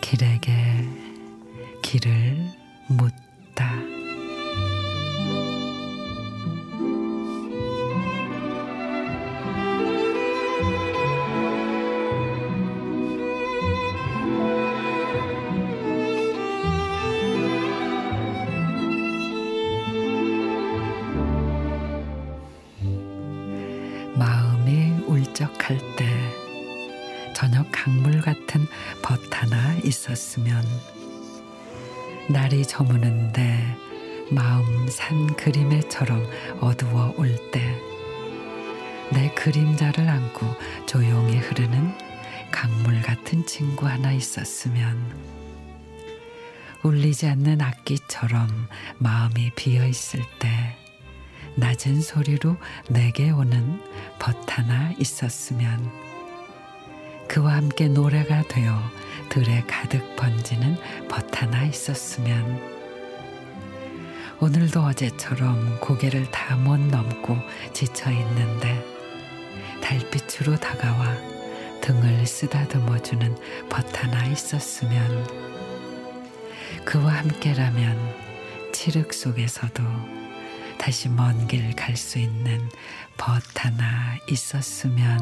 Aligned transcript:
길에게 0.00 0.50
길을 1.82 2.36
묻다. 2.88 3.97
울적할 25.48 25.78
때 25.96 26.06
저녁 27.34 27.66
강물 27.70 28.20
같은 28.20 28.66
벗 29.02 29.20
하나 29.32 29.74
있었으면 29.84 30.64
날이 32.28 32.66
저무는데 32.66 33.76
마음 34.30 34.88
산 34.88 35.34
그림에처럼 35.36 36.26
어두워 36.60 37.14
올 37.16 37.28
때 37.50 37.78
내 39.10 39.30
그림자를 39.32 40.06
안고 40.06 40.46
조용히 40.86 41.38
흐르는 41.38 41.96
강물 42.50 43.00
같은 43.00 43.46
친구 43.46 43.86
하나 43.88 44.12
있었으면 44.12 44.98
울리지 46.82 47.26
않는 47.26 47.62
악기처럼 47.62 48.68
마음이 48.98 49.52
비어 49.56 49.86
있을 49.86 50.20
때 50.38 50.76
낮은 51.58 52.00
소리로 52.00 52.56
내게 52.88 53.30
오는 53.30 53.80
벗 54.20 54.36
하나 54.46 54.92
있었으면 54.96 55.90
그와 57.26 57.56
함께 57.56 57.88
노래가 57.88 58.42
되어 58.42 58.78
들에 59.28 59.62
가득 59.66 60.14
번지는 60.16 60.76
벗 61.08 61.26
하나 61.42 61.64
있었으면 61.64 62.60
오늘도 64.40 64.80
어제처럼 64.82 65.80
고개를 65.80 66.30
다 66.30 66.56
못 66.56 66.78
넘고 66.78 67.36
지쳐 67.72 68.10
있는데 68.10 68.84
달빛으로 69.82 70.56
다가와 70.56 71.16
등을 71.80 72.24
쓰다듬어 72.26 72.98
주는 73.00 73.36
벗 73.68 73.84
하나 74.02 74.24
있었으면 74.26 75.26
그와 76.84 77.14
함께라면 77.18 77.98
칠흑 78.72 79.12
속에서도 79.12 79.82
다시 80.78 81.08
먼 81.08 81.46
길 81.46 81.74
갈 81.74 81.96
수 81.96 82.18
있는 82.18 82.68
벗 83.16 83.42
하나 83.56 84.16
있었으면. 84.28 85.18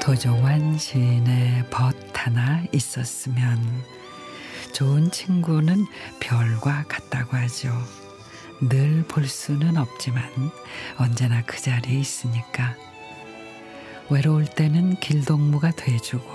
도종환 0.00 0.76
시인의 0.78 1.64
벗 1.70 1.94
하나 2.12 2.62
있었으면 2.72 3.58
좋은 4.72 5.10
친구는 5.10 5.86
별과 6.20 6.84
같다고 6.88 7.36
하죠. 7.36 7.70
늘 8.60 9.04
볼 9.08 9.26
수는 9.26 9.76
없지만 9.76 10.22
언제나 10.96 11.42
그 11.42 11.60
자리에 11.60 11.98
있으니까 11.98 12.76
외로울 14.08 14.44
때는 14.46 15.00
길동무가 15.00 15.72
돼주고 15.72 16.32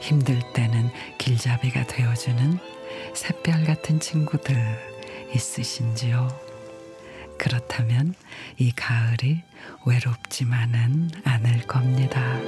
힘들 0.00 0.40
때는 0.52 0.90
길잡이가 1.18 1.86
되어주는 1.86 2.58
샛별 3.14 3.64
같은 3.64 4.00
친구들 4.00 4.56
있으신지요? 5.34 6.28
그렇다면 7.38 8.14
이 8.58 8.72
가을이 8.72 9.42
외롭지만은 9.86 11.10
않을 11.24 11.66
겁니다. 11.66 12.39